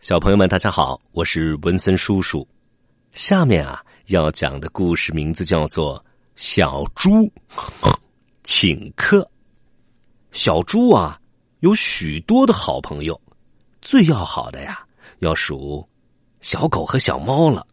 [0.00, 2.48] 小朋友们，大家好，我是文森叔叔。
[3.12, 5.98] 下面啊，要讲的故事名字叫做
[6.36, 7.30] 《小猪
[8.42, 9.18] 请客》。
[10.32, 11.20] 小猪啊，
[11.58, 13.20] 有许多的好朋友，
[13.82, 14.86] 最要好的呀，
[15.18, 15.86] 要数
[16.40, 17.66] 小狗和小猫了。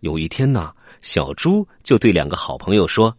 [0.00, 3.16] 有一天呢，小猪就对两个好朋友说：“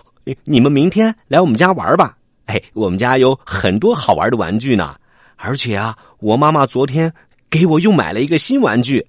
[0.44, 2.16] 你们明天来我们家玩吧，
[2.46, 4.98] 哎，我们家有很多好玩的玩具呢。”
[5.42, 7.12] 而且啊，我妈妈昨天
[7.48, 9.06] 给我又买了一个新玩具。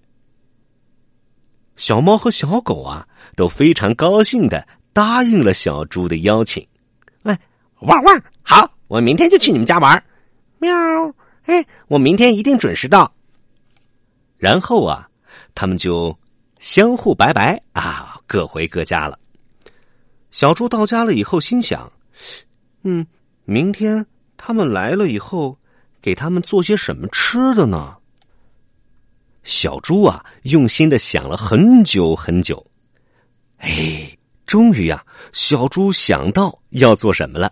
[1.75, 6.65] 小猫和小狗啊都非常高兴的答应了小猪的邀请。
[7.23, 7.37] 哎，
[7.81, 8.21] 汪汪！
[8.41, 10.01] 好，我明天就去你们家玩。
[10.59, 10.71] 喵！
[11.45, 13.11] 哎，我明天一定准时到。
[14.37, 15.09] 然后啊，
[15.53, 16.17] 他们就
[16.59, 19.19] 相互拜拜啊，各回各家了。
[20.29, 21.91] 小猪到家了以后，心想：
[22.83, 23.05] 嗯，
[23.43, 24.05] 明天
[24.37, 25.57] 他们来了以后。
[26.01, 27.95] 给他们做些什么吃的呢？
[29.43, 32.65] 小猪啊，用心的想了很久很久，
[33.57, 37.51] 哎，终于呀，小猪想到要做什么了。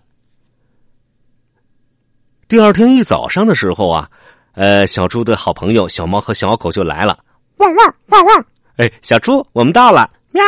[2.48, 4.10] 第二天一早上的时候啊，
[4.54, 7.24] 呃，小猪的好朋友小猫和小狗就来了，
[7.58, 8.46] 汪汪汪汪！
[8.78, 10.44] 哎，小猪，我们到了，喵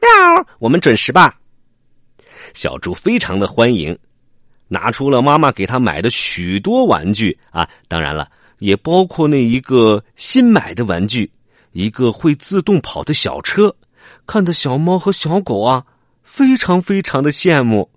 [0.00, 1.38] 喵，我们准时吧？
[2.54, 3.98] 小猪非常的欢迎。
[4.68, 11.30] 拿出了妈妈给他买的许多玩具啊，当然了，也包括那一个新买的玩具，
[11.72, 13.74] 一个会自动跑的小车，
[14.26, 15.84] 看的小猫和小狗啊，
[16.22, 17.90] 非常非常的羡慕。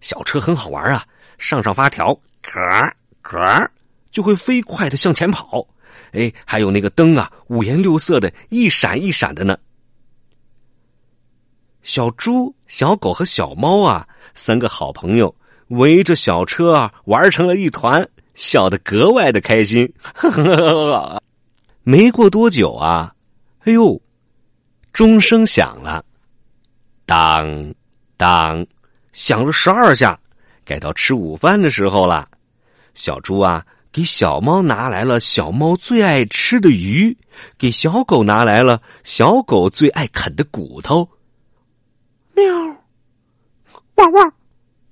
[0.00, 1.04] 小车很好玩啊，
[1.38, 2.06] 上上发条，
[2.42, 3.70] 咯咯，
[4.10, 5.66] 就会飞快的向前跑。
[6.12, 9.56] 哎，还有那个灯啊，五颜六色的，一闪一闪的呢。
[11.82, 15.34] 小猪、小狗和小猫啊，三个好朋友。
[15.70, 19.92] 围着小车啊玩成了一团，笑得格外的开心。
[21.82, 23.14] 没过多久啊，
[23.64, 24.00] 哎呦，
[24.92, 26.04] 钟声响了，
[27.06, 27.74] 当
[28.16, 28.66] 当，
[29.12, 30.18] 响了十二下，
[30.64, 32.28] 该到吃午饭的时候了。
[32.94, 37.16] 小猪啊，给小猫拿来了小猫最爱吃的鱼，
[37.56, 41.08] 给小狗拿来了小狗最爱啃的骨头。
[42.34, 42.44] 喵，
[43.94, 44.32] 汪汪。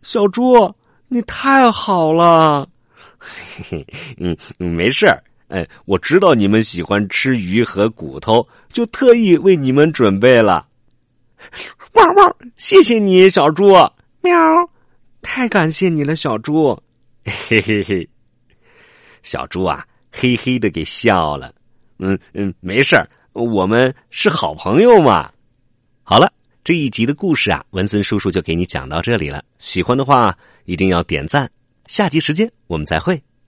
[0.08, 0.74] 小猪，
[1.08, 2.66] 你太好了！
[3.18, 3.86] 嘿嘿，
[4.16, 5.22] 嗯，没事儿。
[5.48, 10.66] 哎，我知道你们喜欢吃鱼和骨头，就特意为你们准备了。
[11.92, 12.36] 汪汪！
[12.56, 13.74] 谢谢你，小猪。
[14.22, 14.34] 喵！
[15.20, 16.74] 太感谢你了，小猪。
[17.26, 18.08] 嘿嘿嘿，
[19.22, 21.52] 小猪啊，嘿嘿的给笑了。
[21.98, 25.30] 嗯嗯，没事儿，我们是好朋友嘛。
[26.02, 26.32] 好了。
[26.64, 29.42] 这一集的故事啊，文森叔叔就给你讲到这里了。
[29.58, 31.50] 喜欢的话，一定要点赞。
[31.86, 33.22] 下集时间我们再会。